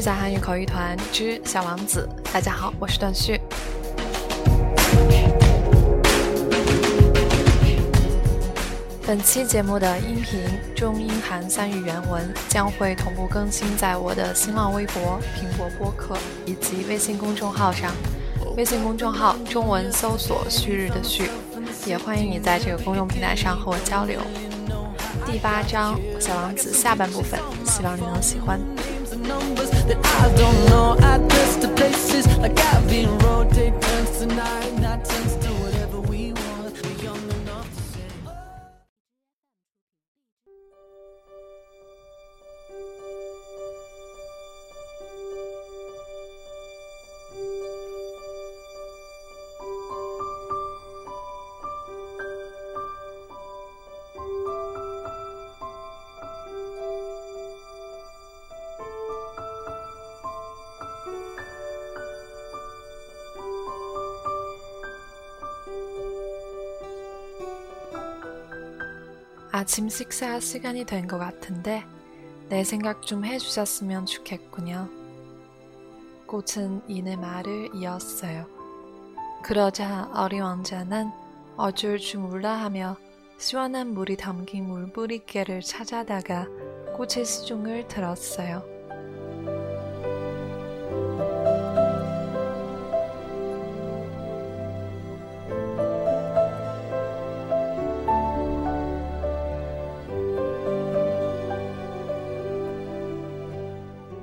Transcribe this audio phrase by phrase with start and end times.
[0.00, 2.08] 在韩语口语团之小王子。
[2.32, 3.38] 大家好，我是段旭。
[9.06, 10.40] 本期节目的音频
[10.74, 17.92] 中英韩三语原文将会同步更新在我的新浪微博、苹果播客以及微信公众号上。
[18.56, 21.30] 微信公众号中文搜索“旭日的旭”，
[21.84, 24.20] 也欢迎你在这个公众平台上和我交流。
[25.26, 28.58] 第八章《小王子》下半部分，希望你能喜欢。
[29.30, 30.88] Numbers that I don't know.
[31.10, 35.39] I dress to places like I've been rotate turns tonight, not turns
[69.60, 71.84] 아침 식사 시간이 된 것 같은데
[72.48, 74.88] 내 생각 좀 해주셨으면 좋겠군요.
[76.26, 78.46] 꽃은 이내 말을 이었어요.
[79.42, 81.10] 그러자 어리 왕자는
[81.58, 82.96] 어쩔 줄 몰라 하며
[83.36, 86.46] 시원한 물이 담긴 물뿌리개를 찾아다가
[86.96, 88.64] 꽃의 시중을 들었어요.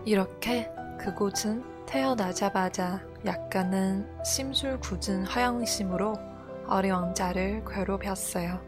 [0.07, 6.17] 이렇게 그곳은 태어나자마자 약간은 심술 굳은 허영심으로
[6.65, 8.61] 어리 왕자를 괴롭혔어요.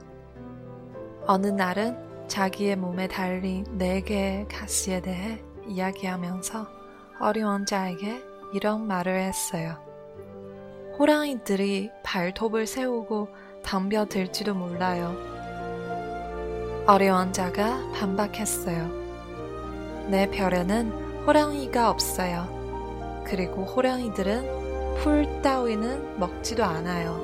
[1.25, 6.67] 어느 날은 자기의 몸에 달린 네 개의 가시에 대해 이야기하면서
[7.21, 8.21] 어리 왕자에게
[8.53, 9.77] 이런 말을 했어요.
[10.97, 13.30] 호랑이들이 발톱을 세우고
[13.64, 15.15] 덤벼들지도 몰라요.
[16.85, 18.99] 어리 왕자가 반박했어요.
[20.09, 23.21] 내 별에는 호랑이가 없어요.
[23.23, 27.19] 그리고 호랑이들은 풀 따위는 먹지도 않아요.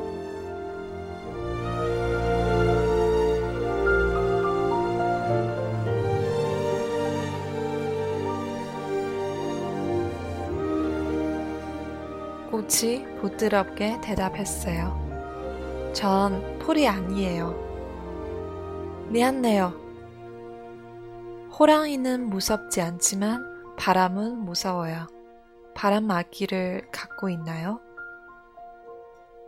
[12.52, 15.92] 꽃이 부드럽게 대답했어요.
[15.94, 17.56] 전 풀이 아니에요.
[19.10, 19.74] 미안해요.
[21.58, 25.08] 호랑이는 무섭지 않지만 바람은 무서워요.
[25.76, 27.82] 바람 막이를 갖고 있나요?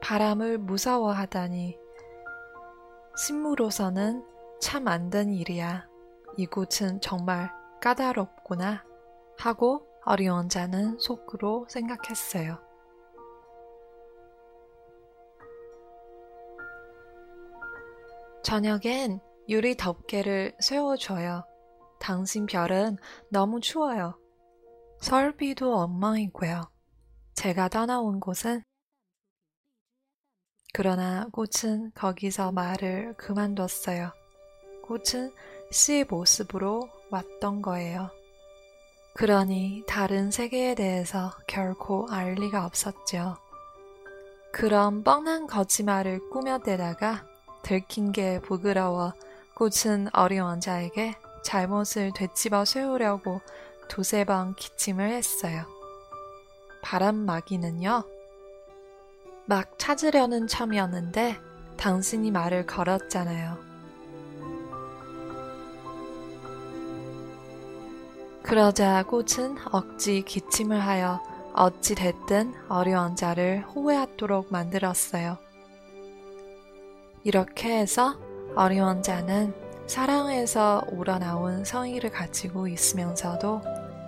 [0.02, 1.78] 바람을 무서워하다니.
[3.16, 4.24] 식물로서는
[4.60, 5.88] 참 안 된 일이야.
[6.38, 7.52] 이곳은 정말
[7.82, 8.84] 까다롭구나.
[9.40, 12.60] 하고 어려운 자는 속으로 생각했어요.
[18.44, 21.44] 저녁엔 유리 덮개를 세워줘요.
[22.08, 22.96] 당신 별은
[23.30, 24.18] 너무 추워요.
[25.02, 26.62] 설비도 엉망이고요.
[27.36, 28.64] 제가 떠나온 곳은
[30.74, 34.14] 그러나 꽃은 거기서 말을 그만뒀어요.
[34.84, 35.34] 꽃은
[35.70, 38.10] 씨의 모습으로 왔던 거예요.
[39.14, 43.36] 그러니 다른 세계에 대해서 결코 알 리가 없었죠.
[44.54, 47.26] 그런 뻔한 거짓말을 꾸며대다가
[47.64, 49.12] 들킨 게 부끄러워
[49.56, 51.14] 꽃은 어려운 자에게
[51.48, 53.40] 잘못을 되짚어 세우려고
[53.88, 55.64] 두세 번 기침을 했어요.
[56.82, 58.04] 바람막이는요?
[59.46, 61.38] 막 찾으려는 참이었는데
[61.78, 63.58] 당신이 말을 걸었잖아요.
[68.44, 75.38] 그러자 꽃은 억지 기침을 하여 어찌 됐든 어려운 자를 후회하도록 만들었어요.
[77.24, 78.20] 이렇게 해서
[78.56, 83.62] 어려운 자는 사랑에서 우러나온 성의를 가지고 있으면서도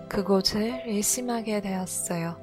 [0.09, 2.35] 그곳을 일심하게 되었어요.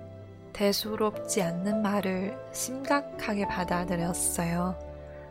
[0.54, 4.74] 대수롭지 않는 말을 심각하게 받아들였어요.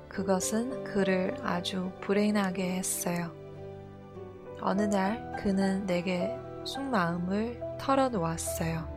[0.08, 3.32] 그것은 그를 아주 불행하게 했어요.
[4.62, 8.95] 어느 날 그는 내게 속마음을 털어놓았어요.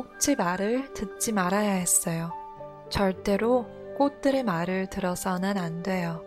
[0.00, 2.32] 꼭지 말을 듣지 말아야 했어요.
[2.88, 3.66] 절대로
[3.98, 6.24] 꽃들의 말을 들어서는 안 돼요.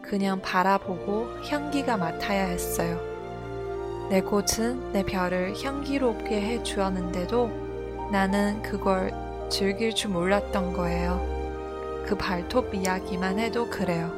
[0.00, 3.00] 그냥 바라보고 향기가 맡아야 했어요.
[4.10, 7.48] 내 꽃은 내 별을 향기롭게 해 주었는데도
[8.12, 9.12] 나는 그걸
[9.50, 11.18] 즐길 줄 몰랐던 거예요.
[12.06, 14.12] 그 발톱 이야기만 해도 그래요.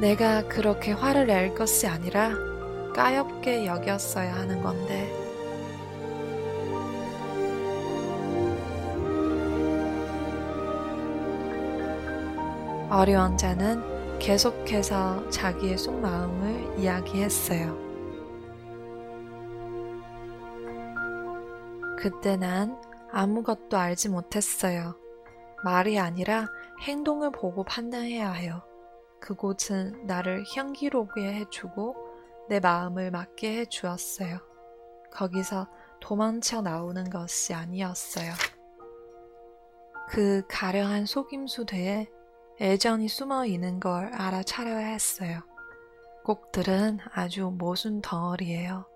[0.00, 2.30] 내가 그렇게 화를 낼 것이 아니라
[2.94, 5.21] 까엽게 여겼어야 하는 건데.
[12.92, 17.74] 어려운 자는 계속해서 자기의 속마음을 이야기했어요.
[21.98, 22.78] 그때 난
[23.10, 24.94] 아무것도 알지 못했어요.
[25.64, 26.48] 말이 아니라
[26.82, 28.60] 행동을 보고 판단해야 해요.
[29.20, 31.96] 그곳은 나를 향기롭게 해주고
[32.50, 34.38] 내 마음을 맞게 해주었어요.
[35.10, 35.66] 거기서
[35.98, 38.32] 도망쳐 나오는 것이 아니었어요.
[40.10, 42.10] 그 가령한 속임수 뒤에
[42.60, 45.40] 애정이 숨어 있는 걸 알아차려야 했어요.
[46.24, 48.86] 곡들은 아주 모순 덩어리예요.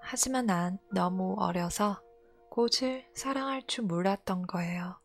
[0.00, 2.00] 하지만 난 너무 어려서
[2.50, 5.01] 꽃을 사랑할 줄 몰랐던 거예요.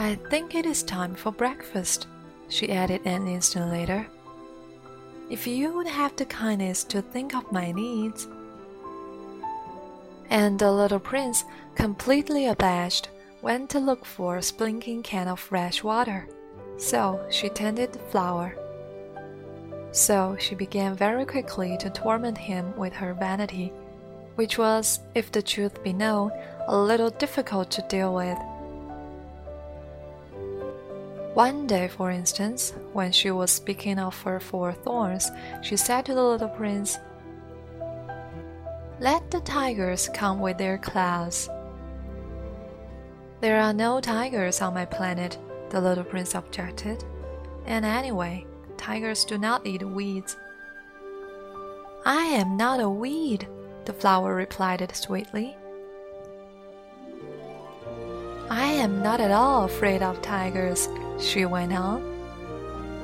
[0.00, 2.06] I think it is time for breakfast,
[2.48, 4.06] she added an instant later.
[5.28, 8.26] If you would have the kindness to think of my needs.
[10.30, 11.44] And the little prince,
[11.74, 13.10] completely abashed,
[13.42, 16.26] went to look for a splunking can of fresh water.
[16.78, 18.56] So she tended the flower.
[19.92, 23.70] So she began very quickly to torment him with her vanity,
[24.36, 26.32] which was, if the truth be known,
[26.68, 28.38] a little difficult to deal with.
[31.40, 35.30] One day, for instance, when she was speaking of her four thorns,
[35.62, 36.98] she said to the little prince,
[39.00, 41.48] Let the tigers come with their claws.
[43.40, 45.38] There are no tigers on my planet,
[45.70, 47.02] the little prince objected.
[47.64, 48.44] And anyway,
[48.76, 50.36] tigers do not eat weeds.
[52.04, 53.48] I am not a weed,
[53.86, 55.56] the flower replied sweetly.
[58.50, 60.86] I am not at all afraid of tigers,
[61.20, 62.02] she went on.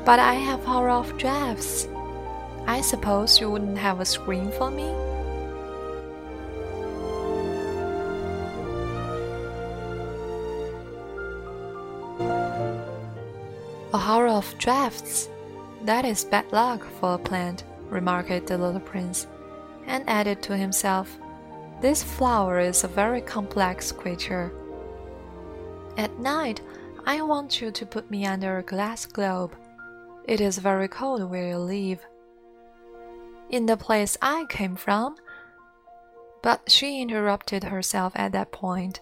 [0.04, 1.88] But I have horror of drafts.
[2.66, 4.88] I suppose you wouldn't have a screen for me?
[13.92, 15.28] A horror of drafts.
[15.84, 19.26] That is bad luck for a plant, remarked the little prince,
[19.86, 21.16] and added to himself,
[21.80, 24.50] This flower is a very complex creature.
[25.96, 26.60] At night,
[27.06, 29.54] I want you to put me under a glass globe.
[30.26, 32.00] It is very cold where you live.
[33.48, 35.14] In the place I came from.
[36.42, 39.00] But she interrupted herself at that point.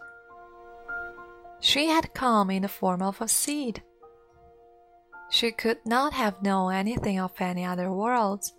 [1.60, 3.82] She had come in the form of a seed.
[5.30, 8.52] She could not have known anything of any other worlds.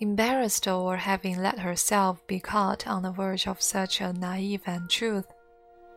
[0.00, 5.26] Embarrassed over having let herself be caught on the verge of such a naive untruth,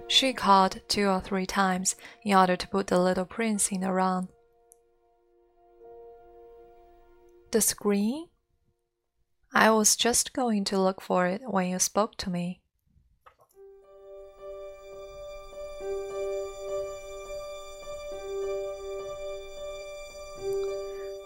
[0.08, 3.92] she called two or three times in order to put the little prince in the
[3.92, 4.30] run.
[7.52, 8.28] The screen?
[9.54, 12.62] I was just going to look for it when you spoke to me.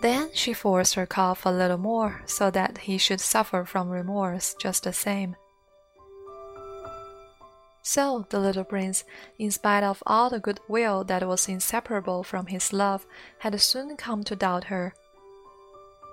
[0.02, 4.56] Then she forced her cough a little more so that he should suffer from remorse
[4.60, 5.36] just the same.
[7.92, 9.04] So the little prince,
[9.38, 13.06] in spite of all the good will that was inseparable from his love,
[13.40, 14.94] had soon come to doubt her.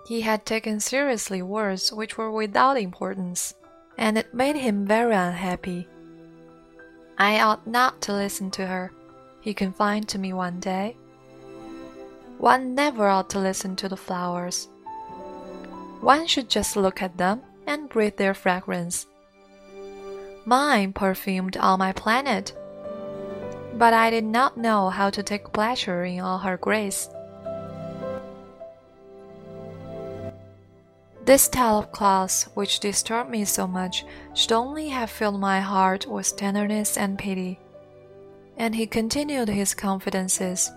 [0.08, 3.54] He had taken seriously words which were without importance,
[3.96, 5.86] and it made him very unhappy.
[7.16, 8.90] I ought not to listen to her,
[9.40, 10.96] he confided to me one day.
[12.38, 14.66] One never ought to listen to the flowers.
[16.00, 19.06] One should just look at them and breathe their fragrance.
[20.48, 22.56] Mine perfumed all my planet.
[23.74, 27.10] But I did not know how to take pleasure in all her grace.
[31.26, 36.06] This tale of clouds, which disturbed me so much, should only have filled my heart
[36.06, 37.60] with tenderness and pity.
[38.56, 40.70] And he continued his confidences.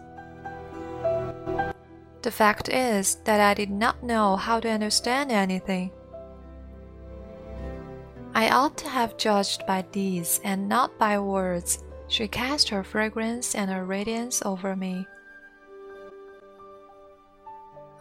[2.23, 5.91] The fact is that I did not know how to understand anything.
[8.33, 11.83] I ought to have judged by deeds and not by words.
[12.07, 15.05] She cast her fragrance and her radiance over me.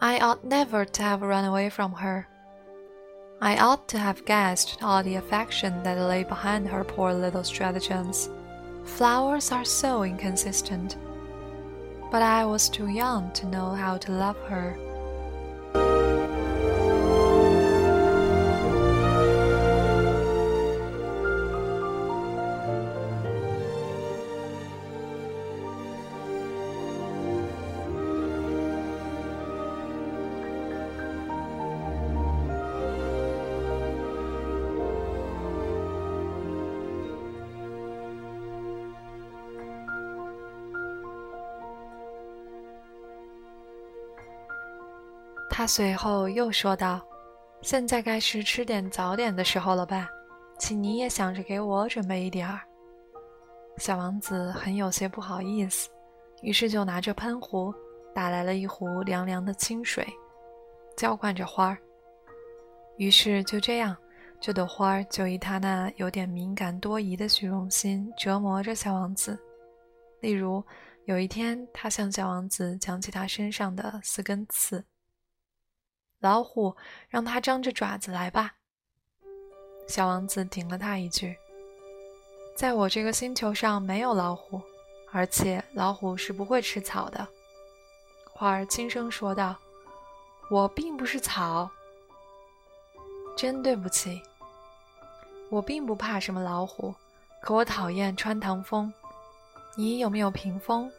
[0.01, 2.27] I ought never to have run away from her.
[3.41, 8.29] I ought to have guessed all the affection that lay behind her poor little stratagems.
[8.85, 10.97] Flowers are so inconsistent.
[12.09, 14.77] But I was too young to know how to love her.
[45.53, 47.05] 他随后又说道
[47.61, 50.07] ：“现在该是吃点早点的时候了吧？
[50.57, 52.61] 请你也想着给我准备一点儿。”
[53.77, 55.89] 小王子很有些不好意思，
[56.41, 57.71] 于是就拿着喷壶
[58.15, 60.07] 打来了一壶凉凉的清水，
[60.95, 61.77] 浇灌着花儿。
[62.95, 63.95] 于是就这样，
[64.39, 69.37] 这朵花儿就以他那有点敏感多疑的虚荣心折磨着小王子。
[70.21, 70.63] 例如，
[71.05, 74.83] 有一天，他向小王子讲起他身上的四根刺。
[76.21, 76.75] 老虎，
[77.09, 78.53] 让它张着爪子来吧。
[79.87, 81.35] 小王子顶了他一句
[82.55, 84.61] ：“在我这个星球上没有老虎，
[85.11, 87.27] 而且老虎是不会吃草的。”
[88.31, 89.55] 花儿轻声说道
[90.51, 91.69] ：“我并不是草。”
[93.35, 94.21] 真对不起，
[95.49, 96.93] 我并不怕什么老虎，
[97.41, 98.93] 可我讨厌穿堂风。
[99.75, 100.91] 你有没有屏风？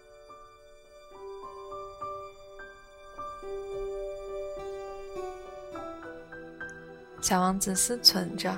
[7.22, 8.52] 小王子思忖着，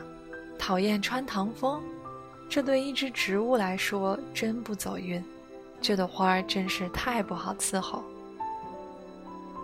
[0.58, 1.82] 讨厌穿堂风，
[2.48, 5.22] 这对一只植物来说真不走运。
[5.82, 8.02] 这朵花真是太不好伺候。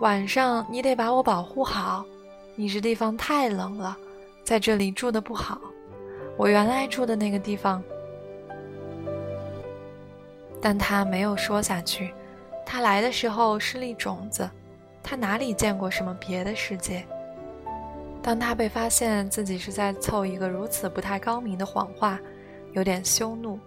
[0.01, 2.05] 晚上你得把我保护好，
[2.55, 3.97] 你这地方太冷了，
[4.43, 5.59] 在这里住的不好。
[6.37, 7.83] 我原来住的那个地方……
[10.61, 12.13] 但他没有说下去。
[12.63, 14.47] 他来的时候是粒种子，
[15.01, 17.03] 他哪里见过什么别的世界？
[18.23, 22.19] 当他被发现自己是在凑一个如此不太高明的谎话，
[22.73, 23.59] 有点羞怒，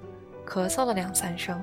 [0.47, 1.61] 咳嗽了两三声。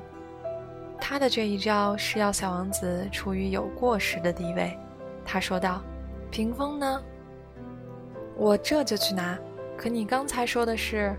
[1.00, 4.78] 他的这一招是要小王子处于有过失的地位。
[5.26, 5.82] 他说道
[6.30, 7.02] ：“屏风呢？
[8.36, 9.40] 我这就去拿。
[9.78, 11.16] 可你刚才说的是……”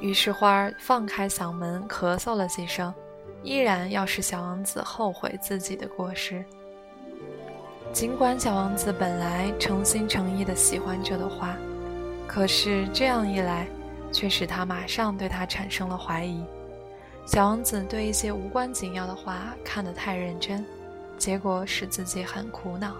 [0.00, 2.92] 于是花儿放开嗓门咳嗽了几声，
[3.42, 6.42] 依然要使小王子后悔自己的过失。
[7.92, 11.56] 尽管小王子本来诚心诚意地喜欢这朵花，
[12.26, 13.66] 可是这样一来，
[14.12, 16.44] 却使他马上对他产生了怀疑。
[17.26, 20.64] 小王子对一些无关紧要的话看得太认真，
[21.18, 22.94] 结果使自己很苦恼。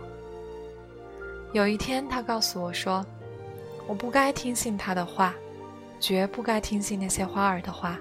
[1.52, 3.06] 有一天，他告诉我说
[3.86, 5.34] ：“我不该听信他的话，
[6.00, 7.96] 绝不该听信那些花儿的话。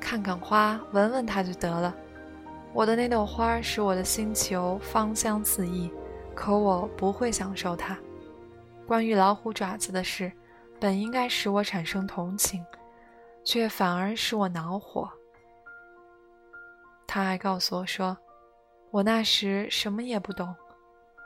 [0.00, 1.94] 看看花，闻闻它就得了。
[2.72, 5.88] 我的那朵花使我的星球芳香四溢。”
[6.40, 7.94] 可我不会享受它。
[8.86, 10.32] 关于老虎爪子的事，
[10.80, 12.64] 本应该使我产生同情，
[13.44, 15.06] 却反而使我恼火。
[17.06, 18.16] 他还告诉我说，
[18.90, 20.56] 我那时什么也不懂，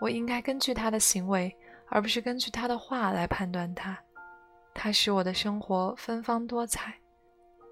[0.01, 1.57] 我应该根据他的行为，
[1.87, 3.97] 而不是根据他的话来判断他。
[4.75, 6.93] 他使我的生活芬芳多彩，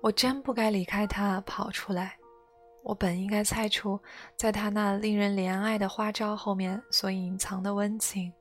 [0.00, 2.16] 我真不该离开他跑出来。
[2.82, 4.00] 我本应该猜出，
[4.36, 8.32] 在他那令人怜爱的花招后面所隐藏的温情。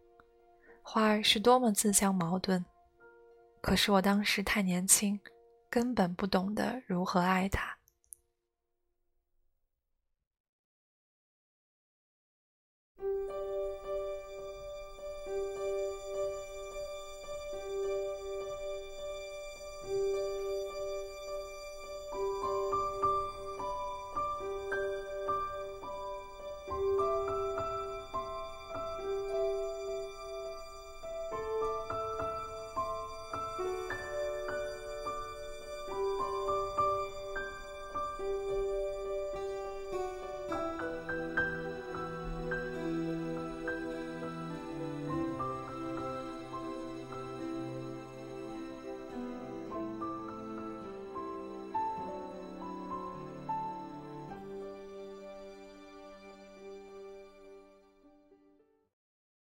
[0.82, 2.66] 花儿是多么自相矛盾，
[3.62, 5.20] 可是我当时太年轻，
[5.70, 7.78] 根本不懂得如何爱他。